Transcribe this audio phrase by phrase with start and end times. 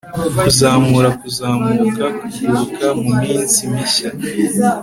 [0.39, 4.09] kuzamura, kuzamuka, kuguruka muminsi mishya